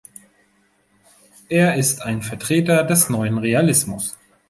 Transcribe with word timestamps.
Er 1.47 1.75
ist 1.75 2.01
ein 2.01 2.23
Vertreter 2.23 2.83
des 2.83 3.11
Neuen 3.11 3.37
Realismus. 3.37 4.17